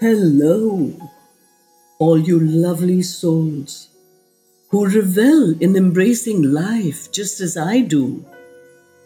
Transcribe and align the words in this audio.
Hello, 0.00 0.92
all 1.98 2.18
you 2.18 2.38
lovely 2.38 3.00
souls 3.02 3.88
who 4.68 4.86
revel 4.86 5.54
in 5.62 5.74
embracing 5.76 6.42
life 6.42 7.10
just 7.10 7.40
as 7.40 7.56
I 7.56 7.80
do. 7.80 8.24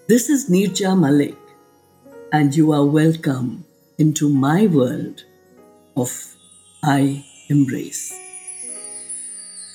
This 0.08 0.28
is 0.28 0.50
Neerja 0.50 0.98
Malik, 0.98 1.38
and 2.32 2.56
you 2.56 2.72
are 2.72 2.84
welcome 2.84 3.64
into 3.98 4.28
my 4.28 4.66
world 4.66 5.22
of 5.96 6.34
I 6.82 7.24
Embrace. 7.48 8.12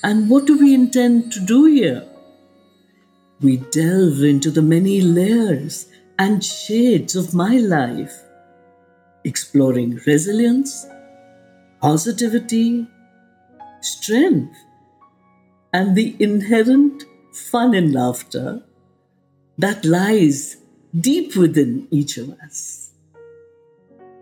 And 0.04 0.30
what 0.30 0.46
do 0.46 0.60
we 0.60 0.74
intend 0.74 1.32
to 1.32 1.40
do 1.40 1.66
here? 1.66 2.06
We 3.40 3.58
delve 3.58 4.24
into 4.24 4.50
the 4.50 4.64
many 4.64 5.00
layers 5.00 5.86
and 6.18 6.44
shades 6.44 7.16
of 7.16 7.36
my 7.36 7.58
life, 7.58 8.14
exploring 9.24 10.02
resilience, 10.08 10.88
positivity, 11.80 12.88
strength, 13.82 14.58
and 15.72 15.96
the 15.96 16.16
inherent 16.20 17.04
fun 17.32 17.76
and 17.76 17.94
laughter 17.94 18.64
that 19.60 19.86
lies 19.86 20.58
deep 21.00 21.36
within 21.36 21.88
each 21.92 22.18
of 22.18 22.32
us. 22.44 22.90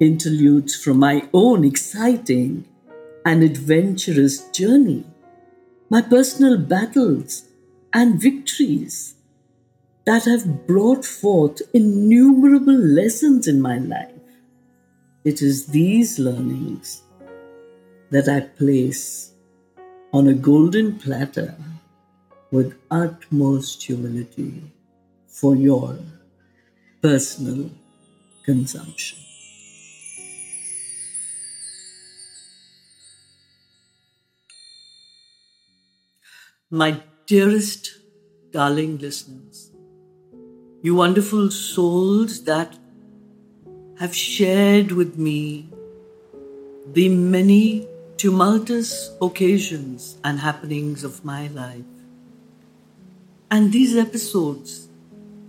Interludes 0.02 0.76
from 0.76 1.00
my 1.00 1.30
own 1.34 1.64
exciting 1.64 2.66
and 3.26 3.44
adventurous 3.44 4.50
journey, 4.50 5.06
my 5.90 6.02
personal 6.02 6.58
battles 6.58 7.45
and 7.96 8.22
victories 8.22 9.16
that 10.04 10.26
have 10.26 10.68
brought 10.68 11.06
forth 11.06 11.62
innumerable 11.74 12.78
lessons 12.78 13.48
in 13.48 13.62
my 13.62 13.78
life. 13.78 14.12
It 15.24 15.42
is 15.42 15.68
these 15.68 16.20
learnings 16.20 17.04
that 18.12 18.28
I 18.28 18.42
place 18.42 19.32
on 20.12 20.28
a 20.28 20.34
golden 20.34 21.00
platter 21.00 21.56
with 22.52 22.76
utmost 22.92 23.82
humility 23.82 24.62
for 25.28 25.56
your 25.56 25.98
personal 27.02 27.72
consumption. 28.44 29.20
My 36.70 37.02
dearest, 37.28 37.98
darling 38.52 39.00
listeners, 39.00 39.72
you 40.84 40.94
wonderful 40.94 41.50
souls 41.50 42.44
that 42.44 42.78
have 44.00 44.16
shared 44.16 44.92
with 44.92 45.18
me 45.18 45.68
the 46.94 47.10
many 47.10 47.88
tumultuous 48.18 49.10
occasions 49.24 50.18
and 50.24 50.40
happenings 50.40 51.04
of 51.04 51.26
my 51.26 51.48
life. 51.48 51.84
And 53.50 53.74
these 53.74 53.98
episodes 53.98 54.88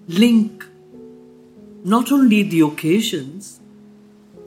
link 0.08 0.64
not 1.84 2.10
only 2.10 2.42
the 2.42 2.60
occasions, 2.60 3.60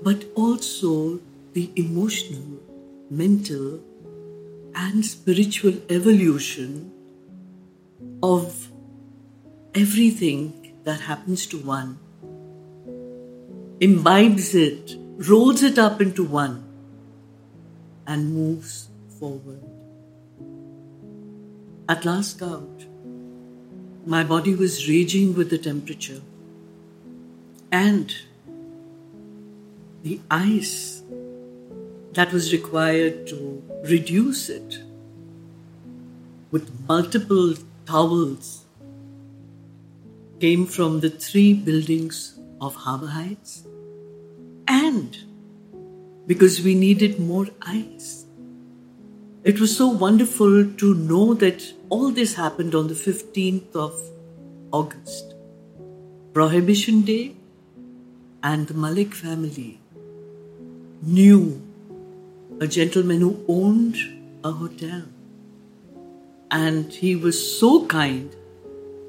but 0.01 0.25
also 0.33 1.19
the 1.53 1.69
emotional, 1.75 2.59
mental, 3.11 3.79
and 4.73 5.05
spiritual 5.05 5.73
evolution 5.89 6.91
of 8.21 8.69
everything 9.75 10.73
that 10.83 10.99
happens 11.01 11.45
to 11.47 11.57
one, 11.57 11.99
imbibes 13.79 14.55
it, 14.55 14.95
rolls 15.17 15.63
it 15.63 15.77
up 15.77 16.01
into 16.01 16.23
one 16.23 16.63
and 18.07 18.33
moves 18.33 18.89
forward. 19.19 19.61
At 21.87 22.05
last 22.05 22.39
count, 22.39 22.85
my 24.05 24.23
body 24.23 24.55
was 24.55 24.87
raging 24.87 25.35
with 25.35 25.49
the 25.49 25.57
temperature, 25.57 26.21
and 27.71 28.13
the 30.03 30.19
ice 30.31 31.03
that 32.13 32.31
was 32.31 32.51
required 32.51 33.27
to 33.27 33.63
reduce 33.83 34.49
it 34.49 34.79
with 36.51 36.71
multiple 36.87 37.53
towels 37.89 38.65
came 40.39 40.65
from 40.73 40.99
the 40.99 41.09
three 41.09 41.53
buildings 41.53 42.17
of 42.61 42.75
Harbour 42.75 43.07
Heights 43.07 43.63
and 44.67 45.17
because 46.27 46.61
we 46.61 46.75
needed 46.75 47.19
more 47.19 47.47
ice. 47.63 48.25
It 49.43 49.59
was 49.59 49.75
so 49.75 49.87
wonderful 49.87 50.71
to 50.83 50.93
know 50.93 51.33
that 51.45 51.65
all 51.89 52.11
this 52.11 52.35
happened 52.35 52.75
on 52.75 52.87
the 52.89 52.93
15th 52.93 53.75
of 53.75 53.99
August, 54.71 55.33
Prohibition 56.33 57.01
Day, 57.01 57.35
and 58.43 58.67
the 58.67 58.75
Malik 58.75 59.15
family 59.15 59.79
knew 61.01 61.61
a 62.61 62.67
gentleman 62.67 63.21
who 63.21 63.45
owned 63.47 63.97
a 64.43 64.51
hotel. 64.51 65.01
And 66.51 66.91
he 66.91 67.15
was 67.15 67.59
so 67.59 67.85
kind 67.85 68.35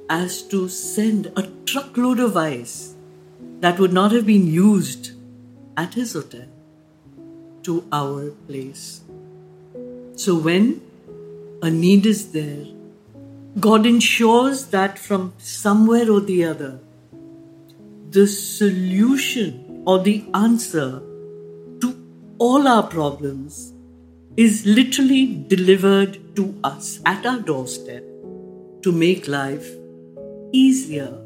as 0.08 0.42
to 0.42 0.68
send 0.68 1.32
a 1.36 1.48
truckload 1.64 2.20
of 2.20 2.36
ice 2.36 2.94
that 3.60 3.78
would 3.78 3.92
not 3.92 4.12
have 4.12 4.26
been 4.26 4.46
used 4.46 5.12
at 5.76 5.94
his 5.94 6.12
hotel 6.12 6.46
to 7.62 7.84
our 7.92 8.30
place. 8.48 9.02
So 10.16 10.36
when 10.36 10.82
a 11.62 11.70
need 11.70 12.06
is 12.06 12.32
there, 12.32 12.66
God 13.58 13.86
ensures 13.86 14.66
that 14.66 14.98
from 14.98 15.32
somewhere 15.38 16.10
or 16.10 16.20
the 16.20 16.44
other, 16.44 16.78
the 18.10 18.26
solution 18.26 19.82
or 19.86 19.98
the 20.00 20.24
answer 20.34 21.00
to 21.80 21.96
all 22.38 22.68
our 22.68 22.82
problems 22.82 23.72
is 24.36 24.64
literally 24.64 25.44
delivered 25.48 26.36
to 26.36 26.54
us 26.62 27.00
at 27.04 27.26
our 27.26 27.40
doorstep 27.40 28.04
to 28.82 28.92
make 28.92 29.26
life 29.26 29.68
easier, 30.52 31.18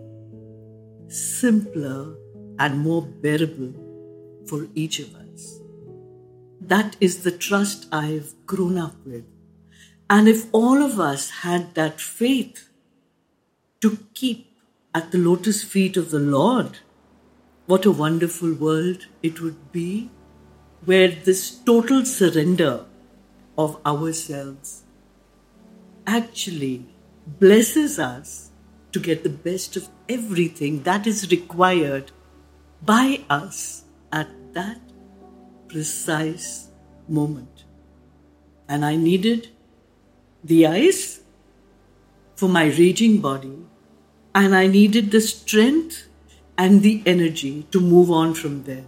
simpler, 1.08 2.16
and 2.58 2.78
more 2.78 3.02
bearable 3.02 3.74
for 4.46 4.66
each 4.74 5.00
of 5.00 5.14
us. 5.14 5.60
That 6.60 6.96
is 7.00 7.22
the 7.22 7.30
trust 7.30 7.86
I've 7.92 8.32
grown 8.46 8.78
up 8.78 8.96
with. 9.04 9.24
And 10.08 10.28
if 10.28 10.46
all 10.52 10.82
of 10.82 10.98
us 10.98 11.30
had 11.30 11.74
that 11.74 12.00
faith 12.00 12.68
to 13.80 13.98
keep 14.14 14.50
at 14.94 15.12
the 15.12 15.18
lotus 15.18 15.62
feet 15.62 15.96
of 15.96 16.10
the 16.10 16.18
Lord, 16.18 16.78
what 17.66 17.84
a 17.84 17.90
wonderful 17.90 18.54
world 18.54 19.06
it 19.22 19.40
would 19.40 19.72
be 19.72 20.10
where 20.84 21.08
this 21.08 21.50
total 21.50 22.04
surrender 22.04 22.84
of 23.56 23.80
ourselves 23.86 24.84
actually 26.06 26.86
blesses 27.26 27.98
us 27.98 28.50
to 28.92 29.00
get 29.00 29.22
the 29.24 29.30
best 29.30 29.76
of 29.76 29.88
everything 30.08 30.82
that 30.82 31.06
is 31.06 31.30
required 31.30 32.12
by 32.82 33.20
us 33.30 33.84
at 34.12 34.28
that 34.52 34.80
precise 35.68 36.70
moment. 37.08 37.64
And 38.68 38.84
I 38.84 38.96
needed 38.96 39.48
the 40.42 40.66
ice 40.66 41.20
for 42.36 42.48
my 42.48 42.66
raging 42.66 43.20
body, 43.20 43.58
and 44.34 44.54
I 44.54 44.66
needed 44.66 45.10
the 45.10 45.20
strength 45.20 46.08
and 46.58 46.82
the 46.82 47.02
energy 47.06 47.66
to 47.70 47.80
move 47.80 48.10
on 48.10 48.34
from 48.34 48.64
there. 48.64 48.84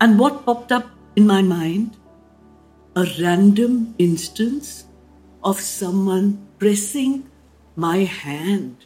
And 0.00 0.18
what 0.18 0.44
popped 0.44 0.72
up 0.72 0.86
in 1.16 1.26
my 1.26 1.42
mind? 1.42 1.96
A 2.94 3.06
random 3.20 3.94
instance 3.98 4.84
of 5.42 5.58
someone 5.58 6.46
pressing 6.58 7.30
my 7.74 8.04
hand 8.04 8.84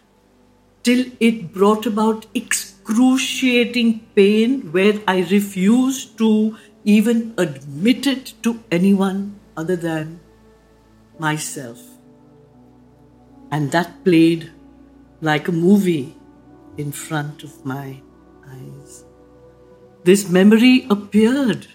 till 0.84 1.06
it 1.18 1.52
brought 1.52 1.86
about 1.86 2.26
excruciating 2.32 4.06
pain 4.14 4.70
where 4.70 5.00
I 5.08 5.26
refused 5.28 6.16
to 6.18 6.56
even 6.84 7.34
admit 7.36 8.06
it 8.06 8.34
to 8.44 8.62
anyone 8.70 9.40
other 9.56 9.74
than 9.74 10.20
myself. 11.18 11.80
And 13.50 13.72
that 13.72 14.04
played 14.04 14.52
like 15.20 15.48
a 15.48 15.52
movie 15.52 16.14
in 16.76 16.92
front 16.92 17.42
of 17.42 17.64
my 17.64 18.00
eyes. 18.46 19.04
This 20.04 20.30
memory 20.30 20.86
appeared 20.88 21.66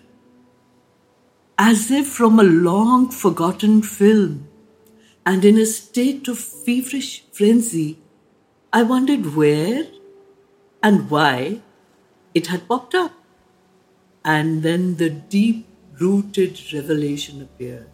as 1.64 1.92
if 1.92 2.08
from 2.08 2.40
a 2.40 2.44
long 2.44 3.08
forgotten 3.08 3.84
film, 3.84 4.48
and 5.28 5.46
in 5.46 5.60
a 5.60 5.66
state 5.66 6.28
of 6.28 6.40
feverish 6.40 7.24
frenzy, 7.32 8.00
I 8.74 8.82
wondered 8.82 9.36
where 9.36 9.86
and 10.82 11.08
why 11.12 11.62
it 12.34 12.48
had 12.48 12.68
popped 12.68 12.96
up. 12.96 13.14
And 14.26 14.64
then 14.64 14.96
the 14.96 15.12
deep 15.12 15.68
rooted 16.00 16.60
revelation 16.74 17.44
appeared. 17.44 17.92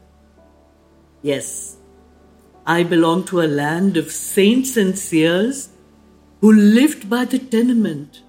Yes, 1.22 1.76
I 2.66 2.84
belong 2.84 3.26
to 3.26 3.42
a 3.42 3.54
land 3.62 3.98
of 3.98 4.14
saints 4.14 4.78
and 4.78 4.98
seers 4.98 5.70
who 6.40 6.54
lived 6.54 7.10
by 7.10 7.26
the 7.26 7.40
tenement 7.40 8.22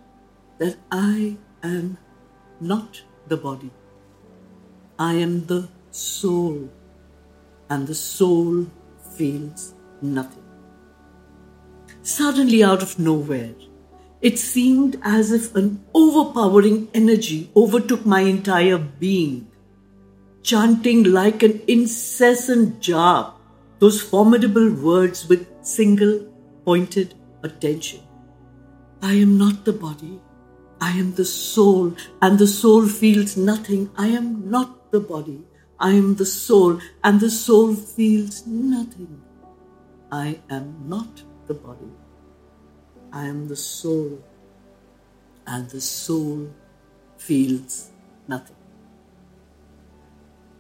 that 0.58 0.78
I 0.90 1.36
am 1.62 1.98
not 2.60 3.02
the 3.28 3.36
body. 3.36 3.70
I 4.98 5.14
am 5.14 5.46
the 5.46 5.68
soul, 5.90 6.68
and 7.70 7.86
the 7.86 7.94
soul 7.94 8.66
feels 9.16 9.74
nothing. 10.02 10.42
Suddenly, 12.02 12.64
out 12.64 12.82
of 12.82 12.98
nowhere, 12.98 13.54
it 14.20 14.38
seemed 14.38 14.98
as 15.02 15.30
if 15.30 15.54
an 15.54 15.84
overpowering 15.94 16.88
energy 16.94 17.50
overtook 17.54 18.04
my 18.04 18.20
entire 18.20 18.78
being, 18.78 19.46
chanting 20.42 21.04
like 21.04 21.42
an 21.42 21.60
incessant 21.68 22.80
jar 22.80 23.34
those 23.78 24.02
formidable 24.02 24.70
words 24.72 25.28
with 25.28 25.46
single 25.62 26.26
pointed 26.64 27.14
attention. 27.44 28.00
I 29.02 29.12
am 29.12 29.38
not 29.38 29.64
the 29.64 29.72
body. 29.72 30.20
I 30.80 30.90
am 30.90 31.14
the 31.14 31.24
soul, 31.24 31.94
and 32.20 32.38
the 32.38 32.46
soul 32.46 32.86
feels 32.86 33.36
nothing. 33.36 33.90
I 33.96 34.08
am 34.08 34.50
not 34.50 34.77
the 34.90 35.00
body. 35.00 35.42
I 35.80 35.90
am 35.92 36.16
the 36.16 36.26
soul, 36.26 36.80
and 37.04 37.20
the 37.20 37.30
soul 37.30 37.74
feels 37.74 38.46
nothing. 38.46 39.22
I 40.10 40.40
am 40.50 40.88
not 40.88 41.22
the 41.46 41.54
body. 41.54 41.92
I 43.12 43.26
am 43.26 43.48
the 43.48 43.56
soul, 43.56 44.22
and 45.46 45.68
the 45.70 45.80
soul 45.80 46.50
feels 47.16 47.90
nothing. 48.26 48.56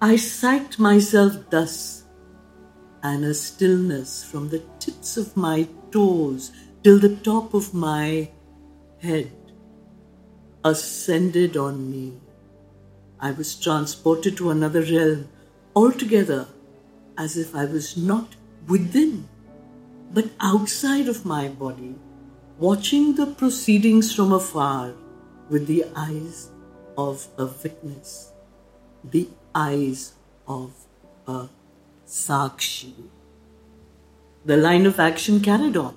I 0.00 0.14
psyched 0.14 0.78
myself 0.78 1.50
thus, 1.50 2.04
and 3.02 3.24
a 3.24 3.34
stillness 3.34 4.24
from 4.24 4.48
the 4.48 4.62
tips 4.78 5.16
of 5.16 5.36
my 5.36 5.68
toes 5.90 6.52
till 6.82 6.98
the 6.98 7.16
top 7.16 7.54
of 7.54 7.74
my 7.74 8.30
head 9.00 9.32
ascended 10.64 11.56
on 11.56 11.90
me. 11.90 12.20
I 13.20 13.32
was 13.32 13.54
transported 13.54 14.36
to 14.36 14.50
another 14.50 14.82
realm 14.82 15.28
altogether 15.74 16.46
as 17.16 17.36
if 17.36 17.54
I 17.54 17.64
was 17.64 17.96
not 17.96 18.36
within 18.66 19.28
but 20.12 20.30
outside 20.40 21.08
of 21.08 21.24
my 21.24 21.48
body, 21.48 21.94
watching 22.58 23.14
the 23.14 23.26
proceedings 23.26 24.14
from 24.14 24.32
afar 24.32 24.94
with 25.50 25.66
the 25.66 25.84
eyes 25.94 26.50
of 26.96 27.28
a 27.36 27.46
witness, 27.46 28.32
the 29.04 29.28
eyes 29.54 30.12
of 30.46 30.72
a 31.26 31.48
Sakshi. 32.06 32.94
The 34.44 34.56
line 34.56 34.86
of 34.86 34.98
action 34.98 35.40
carried 35.40 35.76
on. 35.76 35.96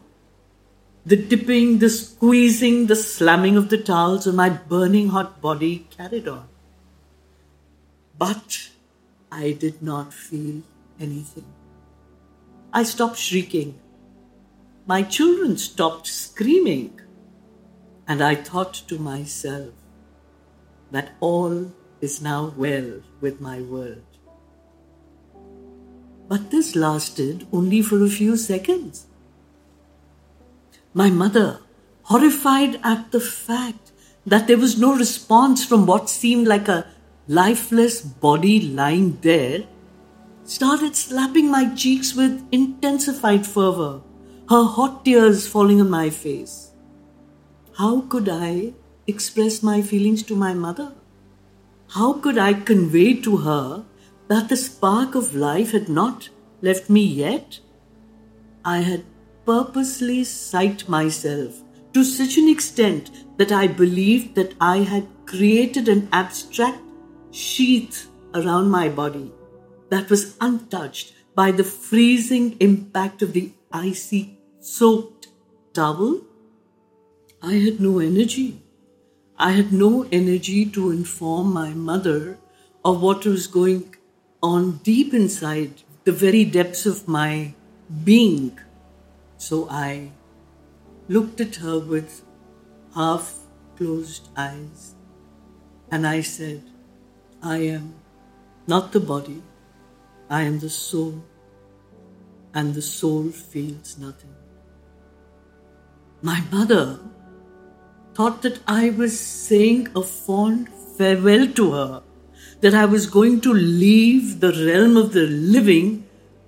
The 1.05 1.15
dipping, 1.15 1.79
the 1.79 1.89
squeezing, 1.89 2.87
the 2.87 2.95
slamming 2.95 3.55
of 3.55 3.69
the 3.69 3.77
towels 3.77 4.27
on 4.27 4.35
my 4.35 4.49
burning 4.49 5.09
hot 5.09 5.41
body 5.41 5.87
carried 5.89 6.27
on. 6.27 6.50
But 8.21 8.69
I 9.31 9.53
did 9.53 9.81
not 9.81 10.13
feel 10.13 10.61
anything. 10.99 11.47
I 12.71 12.83
stopped 12.83 13.17
shrieking. 13.17 13.79
My 14.85 15.01
children 15.01 15.57
stopped 15.57 16.05
screaming. 16.05 17.01
And 18.07 18.21
I 18.21 18.35
thought 18.35 18.75
to 18.89 18.99
myself 18.99 19.73
that 20.91 21.13
all 21.19 21.71
is 21.99 22.21
now 22.21 22.53
well 22.55 23.01
with 23.21 23.41
my 23.41 23.59
world. 23.61 24.05
But 26.27 26.51
this 26.51 26.75
lasted 26.75 27.47
only 27.51 27.81
for 27.81 28.03
a 28.03 28.15
few 28.19 28.37
seconds. 28.37 29.07
My 30.93 31.09
mother, 31.09 31.61
horrified 32.03 32.79
at 32.83 33.11
the 33.11 33.19
fact 33.19 33.91
that 34.27 34.45
there 34.45 34.59
was 34.59 34.77
no 34.77 34.95
response 34.95 35.65
from 35.65 35.87
what 35.87 36.07
seemed 36.07 36.45
like 36.45 36.67
a 36.67 36.85
lifeless 37.31 38.01
body 38.01 38.59
lying 38.59 39.17
there, 39.21 39.63
started 40.43 40.97
slapping 40.97 41.49
my 41.49 41.73
cheeks 41.75 42.13
with 42.13 42.45
intensified 42.51 43.45
fervor, 43.47 44.01
her 44.49 44.63
hot 44.63 45.05
tears 45.05 45.47
falling 45.47 45.79
on 45.79 45.89
my 45.89 46.09
face. 46.09 46.71
How 47.77 48.01
could 48.01 48.27
I 48.27 48.73
express 49.07 49.63
my 49.63 49.81
feelings 49.81 50.23
to 50.23 50.35
my 50.35 50.53
mother? 50.53 50.91
How 51.91 52.11
could 52.13 52.37
I 52.37 52.53
convey 52.53 53.13
to 53.21 53.37
her 53.37 53.85
that 54.27 54.49
the 54.49 54.57
spark 54.57 55.15
of 55.15 55.33
life 55.33 55.71
had 55.71 55.87
not 55.87 56.29
left 56.61 56.89
me 56.89 57.05
yet? 57.05 57.61
I 58.65 58.79
had 58.79 59.05
purposely 59.45 60.21
psyched 60.23 60.89
myself 60.89 61.63
to 61.93 62.03
such 62.03 62.37
an 62.37 62.49
extent 62.49 63.09
that 63.37 63.53
I 63.53 63.67
believed 63.67 64.35
that 64.35 64.53
I 64.59 64.79
had 64.79 65.07
created 65.25 65.87
an 65.87 66.09
abstract 66.11 66.81
sheath 67.31 68.09
around 68.33 68.69
my 68.69 68.89
body 68.89 69.31
that 69.89 70.09
was 70.09 70.35
untouched 70.39 71.13
by 71.35 71.51
the 71.51 71.63
freezing 71.63 72.57
impact 72.59 73.21
of 73.21 73.33
the 73.33 73.51
icy 73.71 74.37
soaked 74.59 75.27
towel. 75.73 76.21
I 77.41 77.53
had 77.53 77.79
no 77.79 77.99
energy. 77.99 78.61
I 79.37 79.51
had 79.51 79.73
no 79.73 80.07
energy 80.11 80.65
to 80.67 80.91
inform 80.91 81.51
my 81.51 81.69
mother 81.69 82.37
of 82.85 83.01
what 83.01 83.25
was 83.25 83.47
going 83.47 83.95
on 84.43 84.77
deep 84.83 85.13
inside 85.13 85.83
the 86.03 86.11
very 86.11 86.45
depths 86.45 86.85
of 86.85 87.07
my 87.07 87.53
being. 88.03 88.59
So 89.37 89.67
I 89.69 90.11
looked 91.07 91.41
at 91.41 91.55
her 91.55 91.79
with 91.79 92.23
half 92.93 93.35
closed 93.77 94.29
eyes 94.37 94.95
and 95.89 96.05
I 96.05 96.21
said, 96.21 96.63
I 97.43 97.57
am 97.57 97.95
not 98.67 98.91
the 98.91 98.99
body, 98.99 99.41
I 100.29 100.43
am 100.43 100.59
the 100.59 100.69
soul, 100.69 101.23
and 102.53 102.75
the 102.75 102.81
soul 102.83 103.29
feels 103.29 103.97
nothing. 103.97 104.35
My 106.21 106.43
mother 106.51 106.99
thought 108.13 108.43
that 108.43 108.59
I 108.67 108.91
was 108.91 109.19
saying 109.19 109.87
a 109.95 110.03
fond 110.03 110.69
farewell 110.97 111.47
to 111.53 111.71
her, 111.71 112.03
that 112.59 112.75
I 112.75 112.85
was 112.85 113.07
going 113.07 113.41
to 113.41 113.53
leave 113.53 114.39
the 114.39 114.51
realm 114.67 114.95
of 114.95 115.13
the 115.13 115.25
living 115.25 116.05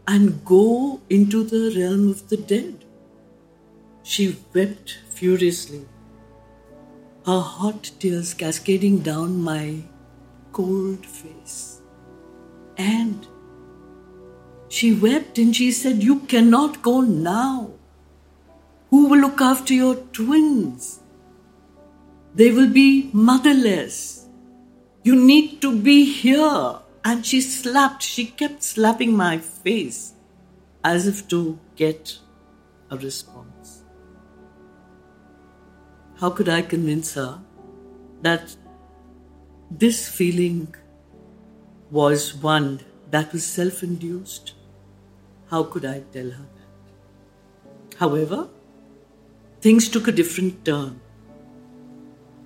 and 0.07 0.45
go 0.45 1.01
into 1.09 1.43
the 1.43 1.73
realm 1.75 2.09
of 2.09 2.29
the 2.29 2.37
dead. 2.37 2.85
She 4.03 4.37
wept 4.53 4.99
furiously, 5.09 5.87
her 7.25 7.39
hot 7.39 7.89
tears 7.99 8.35
cascading 8.35 8.99
down 8.99 9.41
my 9.41 9.85
cold 10.53 11.05
face. 11.05 11.81
And 12.77 13.27
she 14.69 14.93
wept 14.93 15.37
and 15.37 15.55
she 15.55 15.71
said, 15.71 16.01
You 16.03 16.21
cannot 16.21 16.81
go 16.81 17.01
now. 17.01 17.71
Who 18.89 19.07
will 19.09 19.19
look 19.19 19.41
after 19.41 19.73
your 19.73 19.95
twins? 19.95 20.99
They 22.35 22.51
will 22.51 22.69
be 22.69 23.09
motherless. 23.13 24.27
You 25.03 25.15
need 25.15 25.61
to 25.61 25.77
be 25.79 26.05
here. 26.05 26.79
And 27.05 27.25
she 27.25 27.41
slapped, 27.41 28.01
she 28.01 28.25
kept 28.25 28.63
slapping 28.63 29.15
my 29.15 29.37
face 29.37 30.13
as 30.83 31.05
if 31.05 31.27
to 31.27 31.59
get 31.75 32.17
a 32.89 32.97
response. 32.97 33.83
How 36.19 36.29
could 36.29 36.47
I 36.47 36.61
convince 36.61 37.15
her 37.15 37.41
that 38.21 38.55
this 39.79 40.07
feeling 40.07 40.73
was 41.89 42.35
one 42.35 42.81
that 43.09 43.33
was 43.33 43.43
self 43.43 43.81
induced? 43.81 44.53
How 45.49 45.63
could 45.63 45.85
I 45.85 46.03
tell 46.11 46.29
her 46.29 46.47
that? 46.55 47.97
However, 47.97 48.49
things 49.61 49.89
took 49.89 50.07
a 50.07 50.11
different 50.11 50.63
turn. 50.63 50.99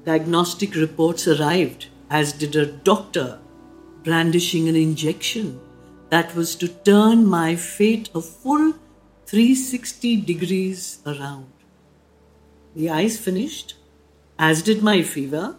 Diagnostic 0.06 0.76
reports 0.76 1.28
arrived, 1.28 1.88
as 2.10 2.32
did 2.32 2.56
a 2.56 2.66
doctor 2.66 3.40
brandishing 4.04 4.70
an 4.70 4.76
injection 4.78 5.60
that 6.10 6.34
was 6.34 6.56
to 6.56 6.70
turn 6.70 7.26
my 7.26 7.56
fate 7.56 8.10
a 8.16 8.22
full 8.22 8.74
360 9.26 10.22
degrees 10.22 11.00
around. 11.06 11.52
The 12.74 12.90
ice 12.90 13.18
finished, 13.20 13.74
as 14.40 14.62
did 14.62 14.82
my 14.82 15.02
fever, 15.02 15.58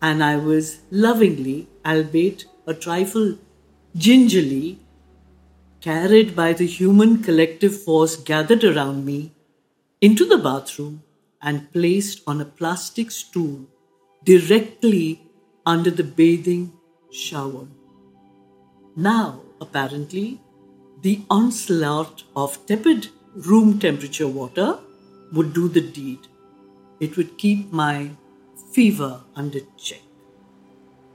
and 0.00 0.22
I 0.22 0.36
was 0.36 0.78
lovingly, 0.90 1.68
albeit 1.84 2.44
a 2.66 2.74
trifle 2.74 3.38
gingerly, 3.96 4.78
carried 5.80 6.34
by 6.34 6.52
the 6.52 6.66
human 6.66 7.22
collective 7.22 7.82
force 7.82 8.16
gathered 8.16 8.64
around 8.64 9.04
me 9.04 9.32
into 10.00 10.24
the 10.24 10.38
bathroom 10.38 11.02
and 11.40 11.72
placed 11.72 12.22
on 12.26 12.40
a 12.40 12.44
plastic 12.44 13.10
stool 13.10 13.66
directly 14.24 15.22
under 15.64 15.90
the 15.90 16.04
bathing 16.04 16.72
shower. 17.12 17.66
Now, 18.96 19.40
apparently, 19.60 20.40
the 21.02 21.20
onslaught 21.30 22.24
of 22.34 22.66
tepid 22.66 23.08
room 23.34 23.78
temperature 23.78 24.26
water 24.26 24.78
would 25.32 25.52
do 25.52 25.68
the 25.68 25.80
deed. 25.80 26.18
It 26.98 27.16
would 27.16 27.38
keep 27.38 27.72
my 27.72 28.10
fever 28.72 29.20
under 29.34 29.60
check. 29.76 30.02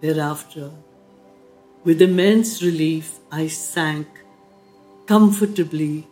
Thereafter, 0.02 0.72
with 1.84 2.02
immense 2.02 2.62
relief, 2.62 3.20
I 3.32 3.48
sank 3.48 4.08
comfortably 5.06 6.08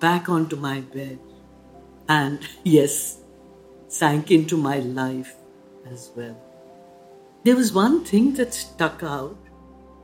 back 0.00 0.28
onto 0.28 0.56
my 0.56 0.80
bed 0.80 1.18
and, 2.08 2.40
yes, 2.64 3.18
sank 3.88 4.30
into 4.30 4.56
my 4.56 4.78
life 4.78 5.34
as 5.90 6.10
well. 6.16 6.36
There 7.44 7.56
was 7.56 7.72
one 7.72 8.04
thing 8.04 8.34
that 8.34 8.54
stuck 8.54 9.02
out 9.02 9.36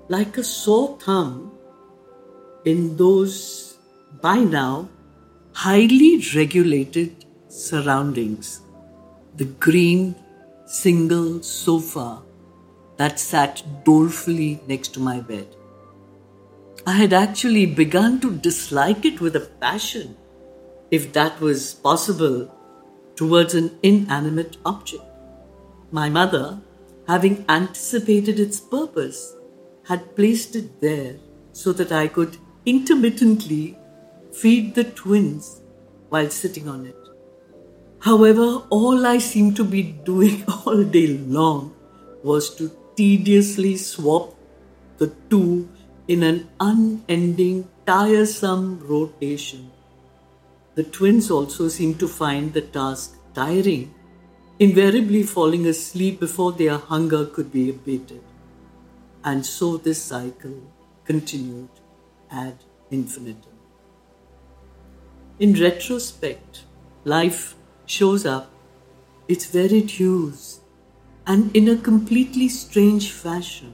like 0.09 0.37
a 0.37 0.45
sore 0.45 0.99
thumb 1.01 1.53
in 2.65 2.97
those, 2.97 3.79
by 4.21 4.39
now, 4.39 4.89
highly 5.53 6.23
regulated 6.35 7.25
surroundings. 7.49 8.61
The 9.37 9.47
green 9.47 10.15
single 10.71 11.43
sofa 11.43 12.23
that 12.97 13.19
sat 13.19 13.61
dolefully 13.85 14.61
next 14.69 14.95
to 14.95 15.01
my 15.01 15.21
bed. 15.21 15.57
I 16.87 16.93
had 16.93 17.13
actually 17.13 17.67
begun 17.67 18.21
to 18.21 18.37
dislike 18.37 19.05
it 19.05 19.21
with 19.21 19.35
a 19.35 19.49
passion, 19.61 20.17
if 20.93 21.13
that 21.13 21.41
was 21.41 21.75
possible, 21.75 22.55
towards 23.17 23.55
an 23.55 23.77
inanimate 23.83 24.59
object. 24.65 25.03
My 25.91 26.09
mother, 26.09 26.61
having 27.09 27.45
anticipated 27.49 28.39
its 28.39 28.61
purpose, 28.61 29.35
had 29.89 30.15
placed 30.15 30.55
it 30.55 30.81
there 30.81 31.17
so 31.53 31.73
that 31.73 31.91
I 31.91 32.07
could 32.07 32.37
intermittently 32.65 33.77
feed 34.33 34.77
the 34.77 34.85
twins 34.85 35.63
while 36.11 36.31
sitting 36.31 36.69
on 36.69 36.87
it. 36.87 37.00
However, 38.01 38.63
all 38.71 39.07
I 39.07 39.19
seemed 39.19 39.57
to 39.57 39.65
be 39.65 39.83
doing 39.83 40.45
all 40.67 40.85
day 40.85 41.19
long 41.19 41.75
was 42.23 42.55
to 42.57 42.71
tediously 42.97 43.77
swap 43.77 44.35
the 44.99 45.13
two 45.29 45.69
in 46.09 46.23
an 46.23 46.49
unending, 46.59 47.69
tiresome 47.87 48.81
rotation. 48.87 49.71
The 50.75 50.85
twins 50.85 51.31
also 51.31 51.69
seemed 51.69 51.99
to 52.01 52.09
find 52.09 52.53
the 52.53 52.63
task 52.63 53.17
tiring, 53.35 53.95
invariably 54.59 55.23
falling 55.23 55.67
asleep 55.67 56.21
before 56.21 56.53
their 56.53 56.79
hunger 56.79 57.27
could 57.27 57.53
be 57.53 57.71
abated. 57.71 58.23
And 59.25 59.45
so 59.45 59.77
this 59.77 60.03
cycle 60.03 60.63
continued 61.05 61.69
ad 62.31 62.57
infinitum. 62.91 63.59
In 65.39 65.55
retrospect, 65.55 66.65
life 67.05 67.57
shows 67.91 68.25
up 68.25 68.51
its 69.27 69.47
varied 69.47 69.91
hues 69.91 70.61
and 71.27 71.55
in 71.57 71.69
a 71.69 71.77
completely 71.77 72.49
strange 72.49 73.11
fashion. 73.11 73.73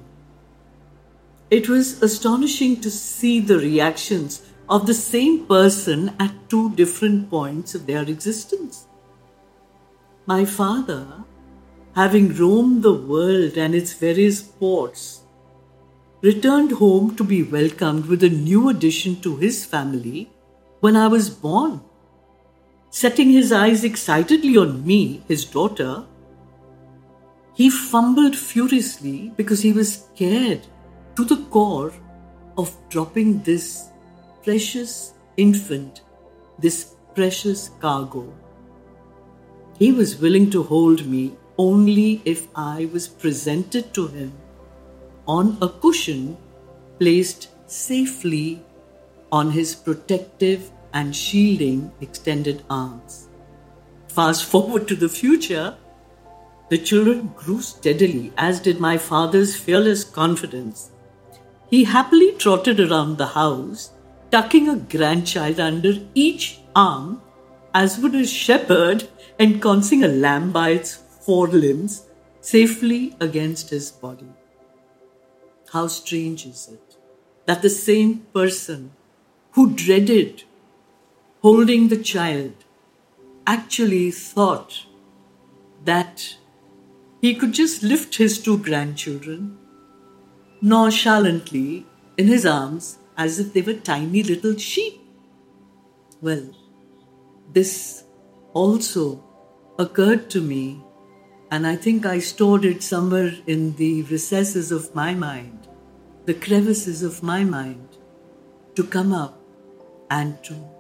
It 1.51 1.69
was 1.69 2.03
astonishing 2.03 2.81
to 2.81 2.91
see 2.91 3.41
the 3.41 3.59
reactions 3.59 4.43
of 4.69 4.87
the 4.87 4.95
same 4.95 5.47
person 5.47 6.15
at 6.19 6.49
two 6.49 6.75
different 6.75 7.31
points 7.31 7.75
of 7.75 7.87
their 7.87 8.03
existence. 8.03 8.87
My 10.27 10.45
father, 10.45 11.25
having 11.95 12.35
roamed 12.35 12.83
the 12.83 12.93
world 12.93 13.57
and 13.57 13.75
its 13.75 13.93
various 13.93 14.43
ports, 14.43 15.21
returned 16.21 16.73
home 16.73 17.15
to 17.17 17.25
be 17.25 17.43
welcomed 17.43 18.07
with 18.07 18.25
a 18.25 18.29
new 18.29 18.69
addition 18.69 19.21
to 19.21 19.37
his 19.37 19.65
family 19.65 20.31
when 20.81 20.97
I 20.97 21.07
was 21.07 21.31
born. 21.31 21.81
Setting 22.97 23.29
his 23.29 23.53
eyes 23.53 23.85
excitedly 23.85 24.57
on 24.57 24.87
me, 24.87 25.23
his 25.29 25.45
daughter, 25.45 26.07
he 27.53 27.69
fumbled 27.69 28.35
furiously 28.35 29.35
because 29.37 29.61
he 29.61 29.71
was 29.71 29.97
scared 29.97 30.63
to 31.15 31.27
the 31.27 31.37
core 31.57 31.93
of 32.57 32.75
dropping 32.89 33.43
this 33.43 33.91
precious 34.43 35.13
infant, 35.37 36.01
this 36.59 36.95
precious 37.15 37.69
cargo. 37.81 38.33
He 39.79 39.93
was 39.93 40.19
willing 40.19 40.49
to 40.53 40.63
hold 40.63 41.05
me 41.05 41.35
only 41.59 42.23
if 42.25 42.49
I 42.57 42.89
was 42.95 43.09
presented 43.09 43.93
to 43.93 44.07
him 44.07 44.33
on 45.29 45.59
a 45.61 45.69
cushion 45.69 46.39
placed 46.99 47.51
safely 47.67 48.63
on 49.31 49.51
his 49.51 49.75
protective 49.75 50.71
and 50.97 51.15
shielding 51.15 51.81
extended 52.01 52.63
arms. 52.71 53.29
Fast 54.09 54.47
forward 54.53 54.89
to 54.89 54.97
the 54.97 55.11
future, 55.11 55.77
the 56.71 56.79
children 56.79 57.33
grew 57.37 57.61
steadily, 57.61 58.33
as 58.39 58.61
did 58.61 58.81
my 58.81 58.97
father's 58.97 59.55
fearless 59.55 60.05
confidence. 60.05 60.91
He 61.69 61.85
happily 61.85 62.33
trotted 62.33 62.81
around 62.81 63.19
the 63.19 63.27
house, 63.27 63.91
tucking 64.31 64.71
a 64.71 64.77
grandchild 64.77 65.61
under 65.61 65.93
each 66.15 66.61
arm, 66.75 67.21
as 67.75 67.99
would 67.99 68.15
a 68.15 68.27
shepherd 68.27 69.07
ensconcing 69.39 70.03
a 70.03 70.09
lamb 70.09 70.51
by 70.51 70.71
its 70.71 70.97
forelimbs 71.27 72.07
safely 72.41 73.15
against 73.21 73.69
his 73.69 73.91
body. 73.91 74.33
How 75.73 75.89
strange 75.89 76.47
is 76.47 76.69
it 76.73 76.97
that 77.45 77.61
the 77.61 77.71
same 77.71 78.21
person 78.33 78.93
who 79.53 79.73
dreaded 79.75 80.45
holding 81.47 81.87
the 81.91 82.03
child 82.11 82.65
actually 83.47 84.11
thought 84.11 84.79
that 85.85 86.25
he 87.21 87.33
could 87.37 87.53
just 87.59 87.85
lift 87.85 88.17
his 88.17 88.43
two 88.47 88.57
grandchildren 88.59 89.57
nonchalantly 90.61 91.87
in 92.17 92.27
his 92.27 92.45
arms 92.45 92.99
as 93.17 93.39
if 93.39 93.53
they 93.53 93.63
were 93.63 93.79
tiny 93.93 94.25
little 94.25 94.57
sheep. 94.57 95.01
Well, 96.21 96.51
this 97.53 98.03
also 98.53 99.23
occurred 99.79 100.29
to 100.31 100.41
me 100.41 100.83
and 101.53 101.65
I 101.65 101.77
think 101.77 102.05
I 102.07 102.19
stored 102.19 102.65
it 102.65 102.83
somewhere 102.83 103.33
in 103.47 103.77
the 103.77 104.03
recesses 104.15 104.73
of 104.73 104.93
my 104.97 105.15
mind, 105.15 105.69
the 106.25 106.35
crevices 106.35 107.05
of 107.05 107.23
my 107.23 107.45
mind, 107.45 107.99
to 108.75 108.83
come 108.83 109.13
up 109.13 109.39
and 110.11 110.43
to 110.43 110.76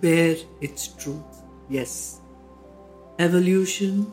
bear 0.00 0.36
its 0.60 0.88
truth. 0.88 1.42
Yes, 1.68 2.20
evolution 3.18 4.12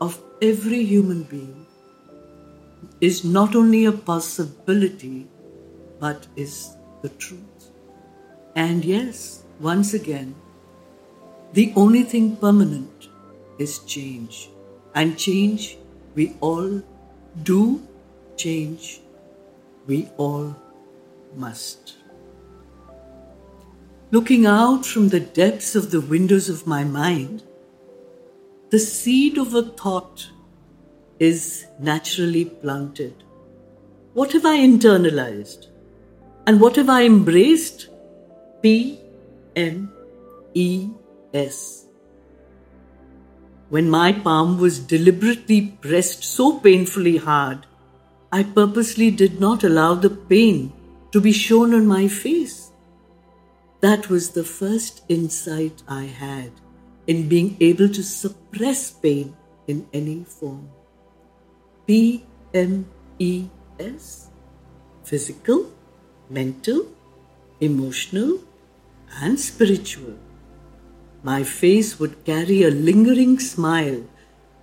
of 0.00 0.20
every 0.40 0.84
human 0.84 1.24
being 1.24 1.66
is 3.00 3.24
not 3.24 3.54
only 3.54 3.84
a 3.84 3.92
possibility, 3.92 5.26
but 5.98 6.26
is 6.36 6.76
the 7.02 7.08
truth. 7.10 7.70
And 8.54 8.84
yes, 8.84 9.42
once 9.60 9.94
again, 9.94 10.34
the 11.52 11.72
only 11.76 12.02
thing 12.02 12.36
permanent 12.36 13.08
is 13.58 13.80
change 13.80 14.50
and 14.94 15.18
change 15.18 15.78
we 16.14 16.36
all 16.40 16.82
do, 17.42 17.82
change 18.36 19.00
we 19.86 20.08
all 20.16 20.54
must. 21.34 21.94
Looking 24.10 24.46
out 24.46 24.86
from 24.86 25.10
the 25.10 25.20
depths 25.20 25.76
of 25.76 25.90
the 25.90 26.00
windows 26.00 26.48
of 26.48 26.66
my 26.66 26.82
mind, 26.82 27.42
the 28.70 28.78
seed 28.78 29.36
of 29.36 29.54
a 29.54 29.62
thought 29.62 30.30
is 31.18 31.66
naturally 31.78 32.46
planted. 32.46 33.22
What 34.14 34.32
have 34.32 34.46
I 34.46 34.56
internalized? 34.60 35.66
And 36.46 36.58
what 36.58 36.76
have 36.76 36.88
I 36.88 37.04
embraced? 37.04 37.90
P 38.62 38.98
M 39.54 39.92
E 40.54 40.88
S. 41.34 41.84
When 43.68 43.90
my 43.90 44.12
palm 44.12 44.58
was 44.58 44.78
deliberately 44.78 45.76
pressed 45.82 46.24
so 46.24 46.58
painfully 46.60 47.18
hard, 47.18 47.66
I 48.32 48.42
purposely 48.42 49.10
did 49.10 49.38
not 49.38 49.64
allow 49.64 49.92
the 49.94 50.08
pain 50.08 50.72
to 51.12 51.20
be 51.20 51.32
shown 51.32 51.74
on 51.74 51.86
my 51.86 52.08
face. 52.08 52.67
That 53.80 54.08
was 54.08 54.30
the 54.30 54.44
first 54.44 55.02
insight 55.08 55.82
I 55.86 56.04
had 56.04 56.50
in 57.06 57.28
being 57.28 57.56
able 57.60 57.88
to 57.88 58.02
suppress 58.02 58.90
pain 58.90 59.36
in 59.66 59.86
any 59.92 60.24
form. 60.24 60.68
P 61.86 62.24
M 62.52 62.86
E 63.18 63.48
S 63.78 64.30
physical, 65.04 65.70
mental, 66.28 66.86
emotional, 67.60 68.40
and 69.22 69.38
spiritual. 69.40 70.16
my 71.22 71.42
face 71.42 71.98
would 71.98 72.24
carry 72.24 72.62
a 72.62 72.70
lingering 72.70 73.38
smile, 73.38 74.02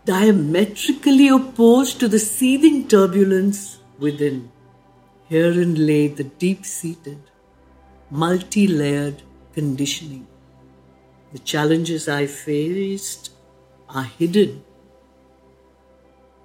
diametrically 0.05 1.27
opposed 1.27 1.99
to 1.99 2.07
the 2.07 2.19
seething 2.19 2.87
turbulence 2.87 3.79
within. 3.99 4.51
Herein 5.27 5.85
lay 5.85 6.07
the 6.07 6.23
deep 6.23 6.65
seated, 6.65 7.19
multi 8.09 8.67
layered 8.67 9.21
conditioning. 9.53 10.27
The 11.33 11.39
challenges 11.39 12.07
I 12.07 12.27
faced 12.27 13.31
are 13.89 14.03
hidden 14.03 14.63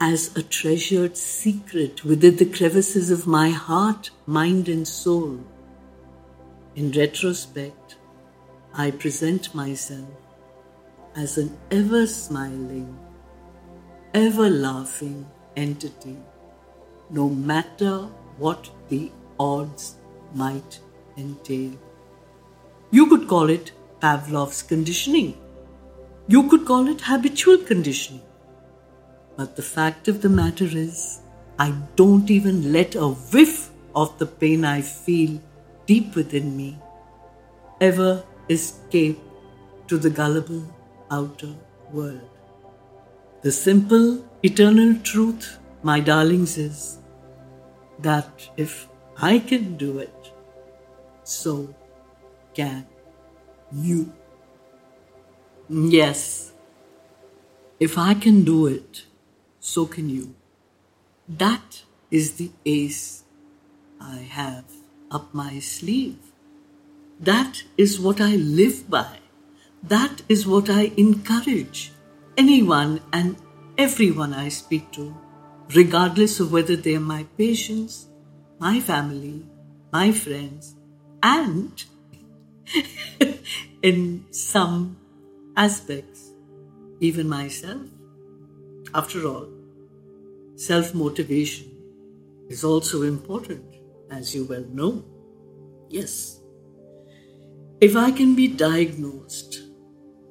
as 0.01 0.35
a 0.37 0.43
treasured 0.43 1.17
secret 1.17 2.05
within 2.05 2.37
the 2.37 2.47
crevices 2.47 3.11
of 3.11 3.27
my 3.27 3.51
heart, 3.51 4.11
mind, 4.27 4.69
and 4.69 4.89
soul. 4.89 5.39
In 6.75 6.91
retrospect, 6.93 7.97
I 8.73 8.91
present 8.93 9.55
myself 9.55 10.09
as 11.15 11.37
an 11.37 11.59
ever 11.71 12.07
smiling, 12.07 12.99
ever 14.15 14.49
laughing 14.49 15.27
entity, 15.57 16.17
no 17.11 17.29
matter 17.29 18.09
what 18.39 18.71
the 18.89 19.13
odds 19.39 19.97
might 20.35 20.81
entail. 21.21 21.73
You 22.91 23.07
could 23.07 23.29
call 23.29 23.51
it 23.51 23.73
Pavlov's 24.01 24.63
conditioning. 24.63 25.37
You 26.27 26.49
could 26.49 26.67
call 26.67 26.89
it 26.89 27.03
habitual 27.03 27.59
conditioning. 27.59 28.23
But 29.37 29.57
the 29.57 29.63
fact 29.63 30.09
of 30.09 30.23
the 30.23 30.29
matter 30.29 30.67
is, 30.67 31.21
I 31.59 31.73
don't 31.97 32.31
even 32.31 32.73
let 32.73 32.95
a 32.95 33.09
whiff 33.09 33.71
of 33.95 34.19
the 34.19 34.27
pain 34.27 34.65
I 34.65 34.81
feel 34.81 35.41
deep 35.87 36.15
within 36.15 36.57
me 36.57 36.79
ever 37.81 38.25
escape 38.49 39.19
to 39.89 39.99
the 39.99 40.11
gullible 40.11 40.63
outer 41.11 41.55
world. 41.93 42.29
The 43.43 43.53
simple, 43.53 44.25
eternal 44.43 44.95
truth, 45.03 45.59
my 45.83 46.01
darlings, 46.01 46.59
is 46.59 46.99
that 48.01 48.49
if 48.57 48.89
I 49.17 49.39
can 49.39 49.77
do 49.77 49.99
it, 49.99 50.30
so 51.31 51.73
can 52.55 52.87
you. 53.73 54.13
Yes, 55.69 56.53
if 57.79 57.97
I 57.97 58.15
can 58.15 58.43
do 58.45 58.67
it, 58.67 59.05
so 59.61 59.87
can 59.87 60.11
you. 60.11 60.35
That 61.29 61.85
is 62.11 62.33
the 62.33 62.51
ace 62.67 63.23
I 64.01 64.17
have 64.17 64.65
up 65.11 65.33
my 65.33 65.61
sleeve. 65.61 66.19
That 67.21 67.63
is 67.79 68.01
what 68.01 68.21
I 68.21 68.35
live 68.35 68.91
by. 68.91 69.19
That 69.85 70.23
is 70.29 70.47
what 70.49 70.69
I 70.69 70.93
encourage 70.97 71.93
anyone 72.37 73.01
and 73.13 73.37
everyone 73.79 74.35
I 74.35 74.49
speak 74.49 74.91
to, 74.93 75.15
regardless 75.75 76.41
of 76.41 76.53
whether 76.53 76.75
they 76.75 76.97
are 76.97 77.09
my 77.15 77.25
patients, 77.39 78.09
my 78.59 78.81
family, 78.81 79.47
my 79.93 80.11
friends, 80.11 80.75
and 81.23 81.85
in 83.83 84.25
some 84.31 84.97
aspects, 85.57 86.31
even 87.01 87.29
myself. 87.29 87.83
After 88.95 89.27
all, 89.27 89.49
self 90.57 90.95
motivation 90.95 91.71
is 92.49 92.65
also 92.65 93.03
important, 93.03 93.65
as 94.11 94.35
you 94.35 94.45
well 94.45 94.65
know. 94.73 95.05
Yes. 95.89 96.41
If 97.81 97.97
I 97.97 98.11
can 98.11 98.35
be 98.35 98.47
diagnosed 98.49 99.63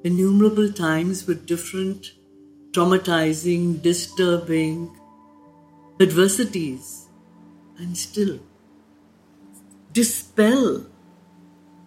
innumerable 0.04 0.72
times 0.72 1.26
with 1.28 1.46
different 1.46 2.12
traumatizing, 2.72 3.82
disturbing 3.82 4.96
adversities 6.00 7.08
and 7.78 7.98
still 7.98 8.40
dispel 10.00 10.86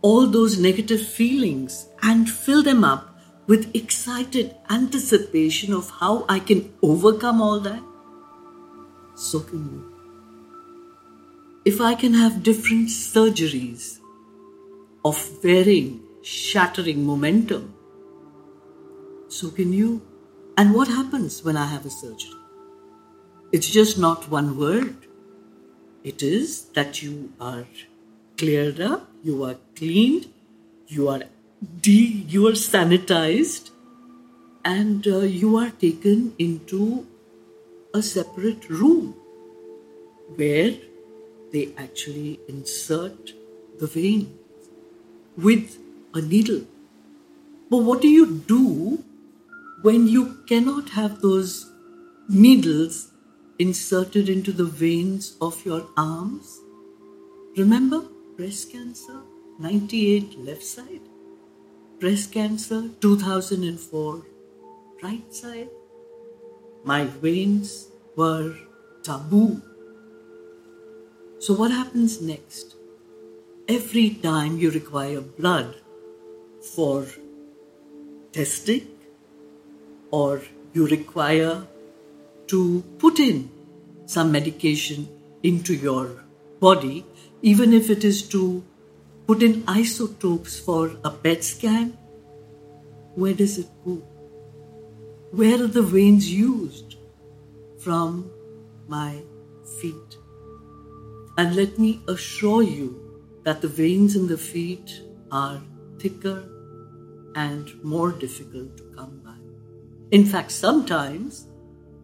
all 0.03 0.27
those 0.27 0.59
negative 0.59 1.01
feelings 1.19 1.87
and 2.03 2.29
fill 2.29 2.63
them 2.63 2.85
up 2.85 3.09
with 3.47 3.75
excited 3.75 4.55
anticipation 4.69 5.73
of 5.73 5.89
how 6.01 6.27
I 6.29 6.39
can 6.39 6.73
overcome 6.83 7.41
all 7.41 7.61
that, 7.61 7.83
so 9.15 9.41
can 9.41 9.65
you. 9.71 9.81
If 11.65 11.81
I 11.81 11.95
can 11.95 12.15
have 12.15 12.43
different 12.43 12.89
surgeries 12.89 14.01
of 15.05 15.17
varying, 15.43 16.03
shattering 16.23 17.07
momentum. 17.07 17.75
So 19.29 19.51
can 19.51 19.73
you. 19.73 20.03
And 20.59 20.75
what 20.75 20.89
happens 20.89 21.43
when 21.43 21.57
I 21.57 21.67
have 21.67 21.87
a 21.87 21.91
surgery? 21.91 22.39
It's 23.53 23.71
just 23.71 23.99
not 23.99 24.29
one 24.29 24.59
word. 24.59 24.97
It 26.05 26.23
is 26.23 26.65
that 26.75 27.03
you 27.03 27.33
are 27.41 27.65
cleared 28.43 28.81
up, 28.81 29.09
you 29.23 29.45
are 29.45 29.57
cleaned, 29.77 30.27
you 30.89 31.09
are 31.09 31.23
de- 31.81 32.25
you 32.29 32.49
are 32.49 32.57
sanitized, 32.61 33.71
and 34.65 35.07
uh, 35.07 35.19
you 35.19 35.57
are 35.57 35.71
taken 35.83 36.35
into 36.41 37.07
a 37.95 38.03
separate 38.03 38.69
room 38.69 39.15
where 40.41 40.73
they 41.53 41.69
actually 41.79 42.41
insert 42.49 43.33
the 43.79 43.87
vein 43.87 44.25
with 45.37 45.79
a 46.15 46.21
needle. 46.21 46.63
But 47.71 47.85
what 47.91 48.03
do 48.03 48.09
you 48.09 48.27
do 48.55 49.05
when 49.83 50.09
you 50.09 50.25
cannot 50.49 50.91
have 50.97 51.21
those 51.21 51.71
needles 52.29 53.13
inserted 53.61 54.29
into 54.29 54.51
the 54.51 54.65
veins 54.65 55.37
of 55.41 55.65
your 55.65 55.87
arms? 55.97 56.59
Remember 57.57 58.03
breast 58.37 58.73
cancer, 58.73 59.21
98 59.59 60.39
left 60.39 60.63
side, 60.63 61.01
breast 62.01 62.33
cancer, 62.33 62.89
2004 63.01 64.23
right 65.03 65.35
side. 65.35 65.71
My 66.85 67.05
veins 67.05 67.89
were 68.17 68.57
taboo. 69.03 69.63
So, 71.39 71.55
what 71.55 71.71
happens 71.71 72.21
next? 72.21 72.77
every 73.69 74.11
time 74.11 74.59
you 74.59 74.71
require 74.71 75.21
blood 75.21 75.75
for 76.75 77.07
testing 78.33 78.89
or 80.11 80.43
you 80.73 80.87
require 80.87 81.67
to 82.49 82.83
put 82.99 83.21
in 83.21 83.51
some 84.07 84.33
medication 84.33 85.09
into 85.43 85.75
your 85.75 86.25
body, 86.61 87.05
even 87.43 87.73
if 87.73 87.91
it 87.91 88.05
is 88.05 88.23
to 88.29 88.63
put 89.27 89.43
in 89.43 89.65
isotopes 89.67 90.59
for 90.59 90.93
a 91.05 91.11
PET 91.11 91.45
scan, 91.45 91.99
where 93.15 93.35
does 93.35 93.59
it 93.59 93.69
go? 93.85 93.97
Where 95.33 95.63
are 95.63 95.67
the 95.67 95.83
veins 95.83 96.33
used? 96.33 96.97
From 97.81 98.31
my 98.87 99.23
feet. 99.81 100.17
And 101.37 101.57
let 101.57 101.79
me 101.79 102.01
assure 102.09 102.63
you 102.63 103.21
that 103.43 103.61
the 103.61 103.69
veins 103.69 104.15
in 104.15 104.29
the 104.29 104.39
feet 104.39 105.03
are 105.33 105.61
thicker 105.99 106.45
and 107.35 107.83
more 107.83 108.13
difficult 108.13 108.77
to 108.77 108.85
come 108.95 109.21
by. 109.25 109.37
In 110.11 110.27
fact, 110.27 110.53
sometimes, 110.53 111.47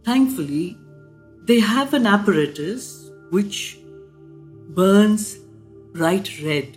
thankfully, 0.03 0.77
they 1.45 1.61
have 1.61 1.95
an 1.95 2.07
apparatus 2.07 3.11
which 3.31 3.79
burns 4.69 5.39
bright 5.95 6.43
red 6.43 6.77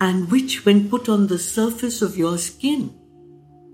and 0.00 0.30
which, 0.30 0.64
when 0.64 0.88
put 0.88 1.08
on 1.08 1.26
the 1.26 1.38
surface 1.38 2.00
of 2.00 2.16
your 2.16 2.38
skin, 2.38 2.94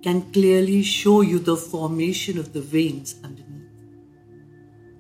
can 0.03 0.33
clearly 0.33 0.83
show 0.83 1.21
you 1.21 1.39
the 1.39 1.57
formation 1.57 2.39
of 2.39 2.53
the 2.53 2.61
veins 2.61 3.15
underneath. 3.23 3.71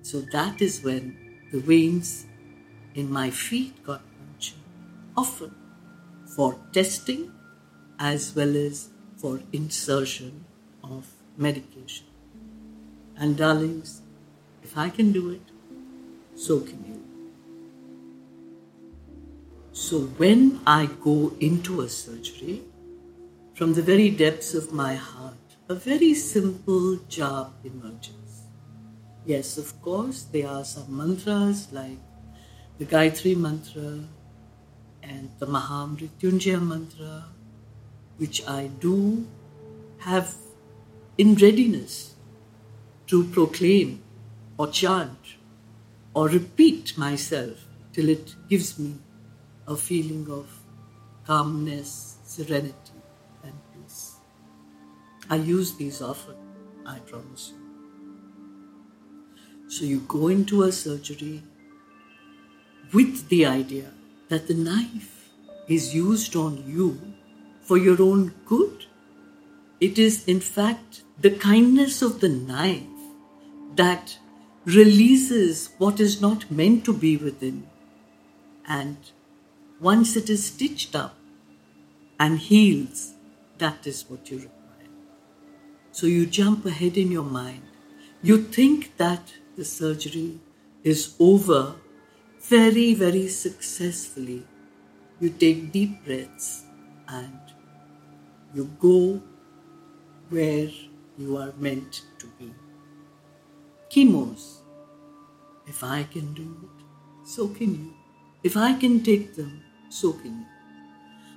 So 0.03 0.21
that 0.33 0.63
is 0.63 0.83
when 0.83 1.17
the 1.51 1.59
veins 1.59 2.27
in 2.95 3.11
my 3.11 3.31
feet 3.31 3.83
got 3.85 4.03
punctured, 4.19 4.59
often 5.17 5.55
for 6.37 6.59
testing 6.73 7.33
as 7.99 8.35
well 8.37 8.57
as 8.57 8.91
for 9.17 9.41
insertion 9.53 10.45
of 10.85 11.07
medication. 11.37 12.07
And 13.17 13.37
darlings, 13.37 14.03
if 14.63 14.77
I 14.77 14.91
can 14.91 15.11
do 15.13 15.31
it, 15.31 15.43
so 16.37 16.61
can 16.61 16.85
you. 16.87 16.96
So 19.77 20.05
when 20.17 20.61
I 20.67 20.87
go 21.05 21.35
into 21.39 21.83
a 21.83 21.89
surgery, 21.91 22.62
from 23.53 23.75
the 23.75 23.83
very 23.83 24.09
depths 24.09 24.55
of 24.55 24.73
my 24.73 24.95
heart, 24.95 25.35
a 25.69 25.75
very 25.75 26.15
simple 26.15 26.97
job 27.11 27.53
emerges. 27.62 28.47
Yes, 29.27 29.59
of 29.59 29.79
course, 29.83 30.23
there 30.33 30.49
are 30.49 30.65
some 30.65 30.97
mantras 30.97 31.69
like 31.73 31.99
the 32.79 32.87
Gayatri 32.87 33.37
mantra, 33.37 34.01
and 35.03 35.29
the 35.39 35.47
Mahamrityunjaya 35.47 36.67
mantra 36.67 37.25
which 38.17 38.49
I 38.49 38.69
do 38.81 39.27
have 39.99 40.37
in 41.19 41.35
readiness 41.35 42.15
to 43.09 43.25
proclaim 43.25 44.03
or 44.57 44.69
chant 44.69 45.37
or 46.15 46.31
repeat 46.31 46.97
myself 46.97 47.67
till 47.93 48.09
it 48.09 48.37
gives 48.49 48.79
me 48.79 48.95
a 49.69 49.77
feeling 49.77 50.31
of 50.31 50.47
calmness, 51.27 52.19
serenity, 52.25 53.01
and 53.43 53.53
peace. 53.75 54.17
I 55.29 55.37
use 55.37 55.75
these 55.77 56.01
often, 56.01 56.37
I 56.87 56.99
promise 57.01 57.53
you. 57.53 57.67
So 59.69 59.85
you 59.85 60.01
go 60.01 60.29
into 60.29 60.63
a 60.63 60.71
surgery 60.71 61.43
with 62.93 63.29
the 63.29 63.45
idea 63.47 63.91
that 64.29 64.47
the 64.47 64.55
knife 64.55 65.31
is 65.69 65.95
used 65.95 66.37
on 66.37 66.63
you 66.67 67.01
for 67.63 67.77
your 67.77 68.01
own 68.01 68.33
good. 68.47 68.87
It 69.81 69.99
is, 69.99 70.25
in 70.27 70.41
fact, 70.41 71.03
the 71.21 71.33
kindness 71.33 72.03
of 72.03 72.21
the 72.21 72.29
knife 72.29 72.83
that 73.75 74.17
releases 74.65 75.71
what 75.79 75.99
is 76.01 76.21
not 76.21 76.51
meant 76.51 76.85
to 76.85 76.93
be 76.93 77.17
within. 77.17 77.67
And 78.69 78.97
once 79.81 80.17
it 80.17 80.31
is 80.31 80.47
stitched 80.47 80.95
up 80.97 81.17
and 82.19 82.39
heals, 82.39 83.15
that 83.59 83.87
is 83.87 84.05
what 84.09 84.31
you 84.31 84.39
require. 84.39 84.91
So 85.93 86.07
you 86.07 86.27
jump 86.27 86.65
ahead 86.67 86.97
in 86.97 87.11
your 87.11 87.25
mind. 87.25 87.62
You 88.23 88.43
think 88.43 88.97
that 88.97 89.35
the 89.57 89.65
surgery 89.65 90.41
is 90.83 91.15
over 91.19 91.75
very, 92.41 92.95
very 92.95 93.29
successfully. 93.29 94.45
You 95.21 95.31
take 95.31 95.73
deep 95.73 96.05
breaths 96.05 96.65
and 97.09 97.41
you 98.55 98.71
go 98.81 99.21
where 100.29 100.71
you 101.19 101.37
are 101.37 101.53
meant 101.59 102.03
to 102.19 102.27
be. 102.39 102.53
Chemos. 103.91 104.61
If 105.67 105.83
I 105.83 106.05
can 106.05 106.33
do 106.35 106.57
it, 106.62 107.29
so 107.29 107.49
can 107.49 107.75
you. 107.75 107.95
If 108.45 108.57
I 108.57 108.75
can 108.75 109.03
take 109.03 109.35
them, 109.35 109.62
so 109.88 110.12
can. 110.12 110.46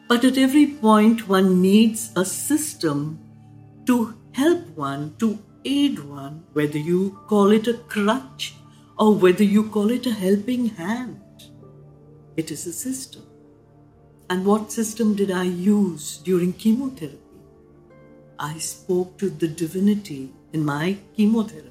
But 0.07 0.23
at 0.23 0.37
every 0.37 0.65
point, 0.65 1.27
one 1.27 1.61
needs 1.61 2.11
a 2.15 2.25
system 2.25 3.19
to 3.85 4.15
help 4.31 4.67
one, 4.75 5.15
to 5.19 5.39
aid 5.65 5.99
one, 5.99 6.43
whether 6.53 6.77
you 6.77 7.19
call 7.27 7.51
it 7.51 7.67
a 7.67 7.73
crutch 7.73 8.55
or 8.97 9.15
whether 9.15 9.43
you 9.43 9.69
call 9.69 9.91
it 9.91 10.05
a 10.05 10.13
helping 10.13 10.69
hand. 10.69 11.21
It 12.37 12.51
is 12.51 12.65
a 12.67 12.73
system. 12.73 13.23
And 14.29 14.45
what 14.45 14.71
system 14.71 15.15
did 15.15 15.31
I 15.31 15.43
use 15.43 16.17
during 16.17 16.53
chemotherapy? 16.53 17.17
I 18.37 18.57
spoke 18.59 19.17
to 19.17 19.29
the 19.29 19.47
divinity 19.47 20.31
in 20.53 20.63
my 20.63 20.97
chemotherapy 21.15 21.69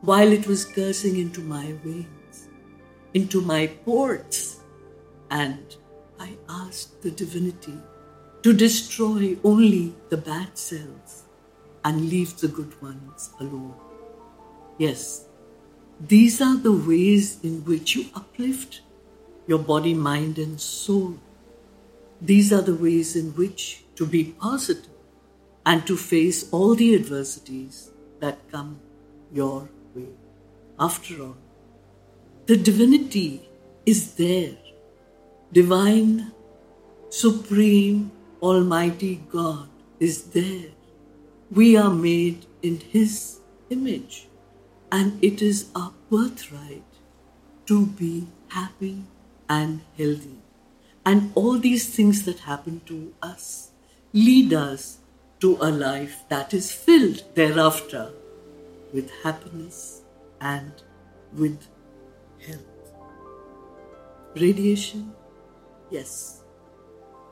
while 0.00 0.32
it 0.32 0.46
was 0.46 0.64
cursing 0.64 1.18
into 1.18 1.40
my 1.40 1.72
veins, 1.84 2.48
into 3.12 3.40
my 3.42 3.66
ports, 3.66 4.59
and 5.30 5.76
I 6.18 6.36
asked 6.48 7.02
the 7.02 7.10
divinity 7.10 7.78
to 8.42 8.52
destroy 8.52 9.36
only 9.44 9.94
the 10.08 10.16
bad 10.16 10.56
cells 10.58 11.24
and 11.84 12.08
leave 12.08 12.38
the 12.38 12.48
good 12.48 12.80
ones 12.82 13.30
alone. 13.40 13.74
Yes, 14.78 15.26
these 16.00 16.40
are 16.40 16.56
the 16.56 16.72
ways 16.72 17.38
in 17.42 17.64
which 17.64 17.94
you 17.94 18.06
uplift 18.14 18.80
your 19.46 19.58
body, 19.58 19.94
mind, 19.94 20.38
and 20.38 20.60
soul. 20.60 21.18
These 22.20 22.52
are 22.52 22.62
the 22.62 22.74
ways 22.74 23.16
in 23.16 23.30
which 23.32 23.84
to 23.96 24.06
be 24.06 24.24
positive 24.24 24.90
and 25.66 25.86
to 25.86 25.96
face 25.96 26.48
all 26.52 26.74
the 26.74 26.94
adversities 26.94 27.90
that 28.20 28.38
come 28.50 28.80
your 29.32 29.68
way. 29.94 30.08
After 30.78 31.22
all, 31.22 31.36
the 32.46 32.56
divinity 32.56 33.48
is 33.84 34.14
there. 34.14 34.56
Divine, 35.52 36.30
supreme, 37.08 38.12
almighty 38.40 39.20
God 39.30 39.68
is 39.98 40.22
there. 40.30 40.70
We 41.50 41.76
are 41.76 41.90
made 41.90 42.46
in 42.62 42.78
His 42.78 43.40
image, 43.68 44.28
and 44.92 45.22
it 45.24 45.42
is 45.42 45.70
our 45.74 45.92
birthright 46.08 46.84
to 47.66 47.86
be 47.86 48.28
happy 48.48 49.02
and 49.48 49.80
healthy. 49.98 50.38
And 51.04 51.32
all 51.34 51.58
these 51.58 51.88
things 51.88 52.24
that 52.26 52.40
happen 52.40 52.82
to 52.86 53.12
us 53.20 53.70
lead 54.12 54.52
us 54.52 54.98
to 55.40 55.56
a 55.60 55.70
life 55.70 56.22
that 56.28 56.54
is 56.54 56.70
filled 56.70 57.24
thereafter 57.34 58.12
with 58.92 59.10
happiness 59.24 60.02
and 60.40 60.72
with 61.32 61.66
health. 62.46 62.60
Radiation, 64.36 65.12
yes. 65.90 66.42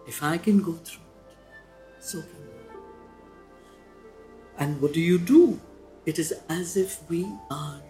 If 0.06 0.22
I 0.22 0.38
can 0.38 0.62
go 0.62 0.72
through 0.72 1.02
it, 1.28 2.02
so 2.02 2.20
can 2.20 2.30
you. 2.30 2.80
And 4.58 4.80
what 4.80 4.92
do 4.92 5.00
you 5.00 5.18
do? 5.18 5.60
It 6.06 6.18
is 6.18 6.32
as 6.48 6.76
if 6.76 7.02
we 7.08 7.26
are 7.50 7.82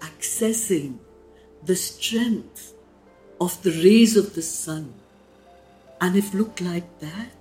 accessing 0.00 0.98
the 1.64 1.76
strength 1.76 2.74
of 3.40 3.62
the 3.62 3.70
rays 3.70 4.16
of 4.16 4.34
the 4.34 4.42
sun. 4.42 4.92
And 6.00 6.16
if 6.16 6.34
looked 6.34 6.60
like 6.60 6.98
that, 7.00 7.32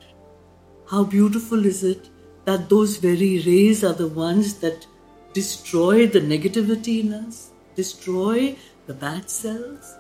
how 0.90 1.04
beautiful 1.04 1.66
is 1.66 1.84
it 1.84 2.10
that 2.46 2.70
those 2.70 2.98
very 2.98 3.42
rays 3.46 3.84
are 3.84 3.94
the 3.94 4.08
ones 4.08 4.56
that 4.60 4.86
destroy 5.34 6.08
the 6.08 6.22
negativity 6.22 7.02
in 7.02 7.14
us, 7.14 7.52
destroy 7.76 8.56
the 8.86 8.94
bad 8.94 9.30
cells, 9.30 9.96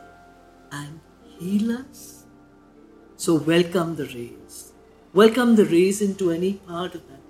and 0.71 0.99
heal 1.39 1.71
us. 1.71 2.12
So, 3.23 3.35
welcome 3.35 3.95
the 3.95 4.07
rays. 4.07 4.73
Welcome 5.13 5.55
the 5.55 5.63
rays 5.63 6.01
into 6.01 6.29
any 6.29 6.55
part 6.55 6.93
of 6.93 7.07
that. 7.07 7.21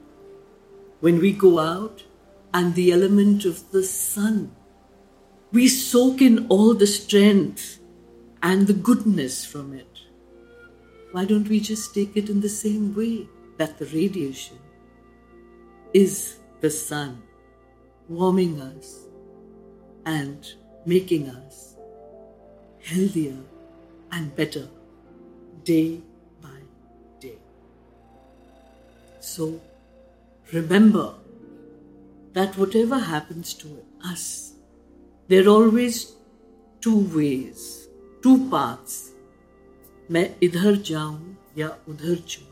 When 1.02 1.20
we 1.20 1.32
go 1.34 1.60
out 1.60 2.04
and 2.52 2.74
the 2.74 2.92
element 2.92 3.46
of 3.46 3.70
the 3.70 3.84
sun, 3.84 4.56
we 5.52 5.68
soak 5.68 6.20
in 6.20 6.48
all 6.48 6.74
the 6.74 6.88
strength 6.88 7.78
and 8.42 8.66
the 8.66 8.74
goodness 8.74 9.46
from 9.46 9.72
it. 9.72 10.00
Why 11.12 11.26
don't 11.26 11.48
we 11.48 11.60
just 11.60 11.94
take 11.94 12.18
it 12.18 12.28
in 12.28 12.42
the 12.42 12.50
same 12.50 12.96
way 12.96 13.30
that 13.60 13.78
the 13.78 13.86
radiation 13.86 14.58
is 15.94 16.40
the 16.62 16.72
sun? 16.72 17.22
warming 18.10 18.60
us 18.60 19.06
and 20.06 20.54
making 20.88 21.30
us 21.30 21.76
healthier 22.84 23.38
and 24.12 24.36
better 24.36 24.68
day 25.65 26.01
by 26.43 26.59
day. 27.21 27.39
So 29.21 29.61
remember 30.53 31.15
that 32.33 32.57
whatever 32.57 32.99
happens 32.99 33.55
to 33.55 33.85
us, 34.05 34.53
there 35.29 35.45
are 35.45 35.49
always 35.49 36.13
two 36.81 37.01
ways, 37.15 37.89
two 38.23 38.49
paths. 38.51 39.13
मैं 40.11 40.29
इधर 40.43 40.77
जाऊं 40.89 41.35
या 41.59 41.69
उधर 41.89 42.15
जाऊं 42.29 42.49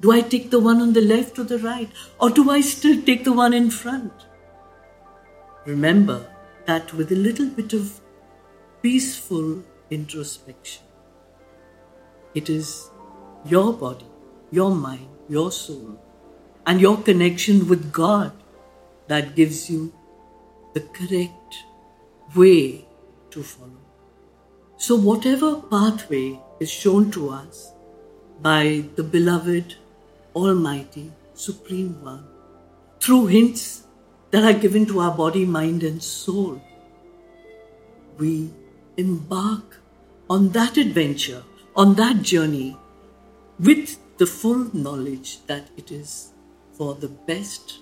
Do 0.00 0.12
I 0.12 0.20
take 0.20 0.50
the 0.50 0.60
one 0.60 0.80
on 0.82 0.92
the 0.92 1.00
left 1.00 1.38
or 1.38 1.44
the 1.44 1.58
right? 1.58 1.90
Or 2.20 2.28
do 2.30 2.50
I 2.50 2.60
still 2.60 3.00
take 3.02 3.24
the 3.24 3.32
one 3.32 3.54
in 3.54 3.70
front? 3.70 4.12
Remember 5.64 6.18
that 6.66 6.92
with 6.92 7.12
a 7.12 7.16
little 7.16 7.48
bit 7.48 7.72
of 7.72 8.00
peaceful 8.82 9.62
introspection, 9.90 10.84
it 12.35 12.49
is 12.49 12.89
your 13.45 13.73
body, 13.73 14.05
your 14.51 14.73
mind, 14.73 15.07
your 15.29 15.51
soul, 15.51 15.99
and 16.65 16.79
your 16.79 16.97
connection 16.97 17.67
with 17.67 17.91
God 17.91 18.31
that 19.07 19.35
gives 19.35 19.69
you 19.69 19.93
the 20.73 20.81
correct 20.81 21.57
way 22.35 22.85
to 23.31 23.43
follow. 23.43 23.81
So, 24.77 24.95
whatever 24.95 25.57
pathway 25.57 26.39
is 26.59 26.69
shown 26.69 27.11
to 27.11 27.29
us 27.29 27.71
by 28.41 28.85
the 28.95 29.03
beloved, 29.03 29.75
Almighty, 30.35 31.11
Supreme 31.33 32.01
One, 32.03 32.25
through 32.99 33.27
hints 33.27 33.83
that 34.31 34.43
are 34.43 34.57
given 34.57 34.85
to 34.87 34.99
our 35.01 35.15
body, 35.15 35.45
mind, 35.45 35.83
and 35.83 36.01
soul. 36.01 36.61
We 38.17 38.51
embark 38.97 39.77
on 40.29 40.49
that 40.49 40.77
adventure, 40.77 41.43
on 41.75 41.95
that 41.95 42.21
journey, 42.21 42.77
with 43.59 43.97
the 44.17 44.25
full 44.25 44.69
knowledge 44.75 45.45
that 45.47 45.69
it 45.77 45.91
is 45.91 46.31
for 46.73 46.95
the 46.95 47.07
best 47.07 47.79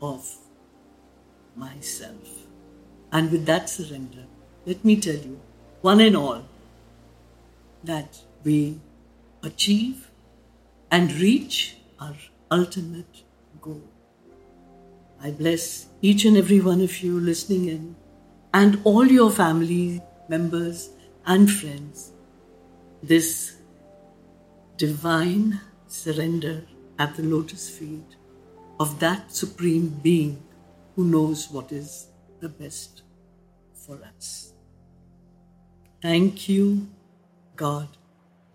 of 0.00 0.36
myself. 1.54 2.46
And 3.12 3.30
with 3.30 3.46
that 3.46 3.70
surrender, 3.70 4.24
let 4.64 4.84
me 4.84 4.96
tell 5.00 5.14
you, 5.14 5.40
one 5.80 6.00
and 6.00 6.16
all, 6.16 6.42
that 7.84 8.20
we 8.44 8.80
achieve 9.42 10.10
and 10.90 11.12
reach 11.12 11.76
our 12.00 12.16
ultimate 12.50 13.22
goal. 13.60 13.82
I 15.22 15.30
bless 15.30 15.86
each 16.02 16.24
and 16.24 16.36
every 16.36 16.60
one 16.60 16.80
of 16.80 16.98
you 17.00 17.18
listening 17.18 17.68
in 17.68 17.96
and 18.52 18.80
all 18.84 19.06
your 19.06 19.30
family 19.30 20.02
members 20.28 20.90
and 21.24 21.50
friends. 21.50 22.12
This 23.06 23.54
divine 24.76 25.60
surrender 25.86 26.66
at 26.98 27.14
the 27.14 27.22
lotus 27.22 27.70
feet 27.70 28.16
of 28.80 28.98
that 28.98 29.30
Supreme 29.30 29.90
Being 30.02 30.42
who 30.96 31.04
knows 31.04 31.48
what 31.48 31.70
is 31.70 32.08
the 32.40 32.48
best 32.48 33.02
for 33.74 34.00
us. 34.02 34.54
Thank 36.02 36.48
you. 36.48 36.88
God 37.54 37.86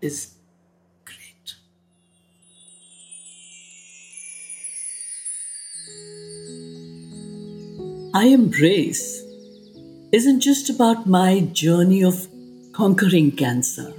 is 0.02 0.34
great. 1.06 1.54
I 8.12 8.26
embrace 8.26 9.22
isn't 10.12 10.40
just 10.40 10.68
about 10.68 11.06
my 11.06 11.40
journey 11.40 12.04
of 12.04 12.28
conquering 12.74 13.30
cancer. 13.30 13.94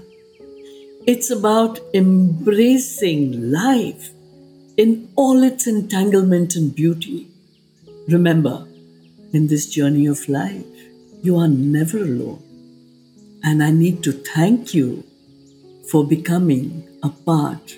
It's 1.06 1.32
about 1.32 1.82
embracing 1.94 3.52
life 3.52 4.12
in 4.78 5.10
all 5.18 5.44
its 5.44 5.68
entanglement 5.68 6.56
and 6.56 6.74
beauty. 6.74 7.28
Remember, 8.08 8.66
in 9.34 9.48
this 9.48 9.70
journey 9.70 10.06
of 10.06 10.30
life, 10.30 10.66
you 11.22 11.38
are 11.38 11.50
never 11.50 11.98
alone. 11.98 12.42
And 13.44 13.62
I 13.62 13.72
need 13.72 14.02
to 14.04 14.14
thank 14.14 14.74
you 14.74 15.04
for 15.92 16.08
becoming 16.08 16.88
a 17.04 17.10
part 17.10 17.78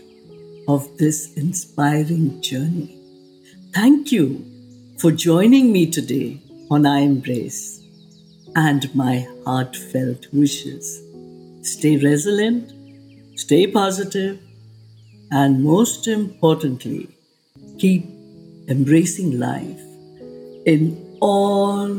of 0.67 0.95
this 0.97 1.33
inspiring 1.33 2.39
journey. 2.43 2.95
Thank 3.73 4.11
you 4.11 4.45
for 4.99 5.11
joining 5.11 5.71
me 5.71 5.89
today 5.89 6.39
on 6.69 6.85
I 6.85 6.99
Embrace 6.99 7.81
and 8.55 8.93
my 8.93 9.27
heartfelt 9.45 10.27
wishes. 10.31 11.01
Stay 11.63 11.97
resilient, 11.97 12.71
stay 13.36 13.67
positive, 13.67 14.39
and 15.32 15.63
most 15.63 16.08
importantly, 16.08 17.10
keep 17.78 18.06
embracing 18.67 19.39
life 19.39 19.80
in 20.65 21.17
all 21.21 21.89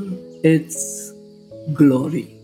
its 0.42 1.12
glory. 1.74 2.35